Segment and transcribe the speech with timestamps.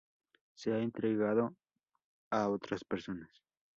[0.55, 1.55] Se ha entregado
[2.31, 3.29] a otras personas.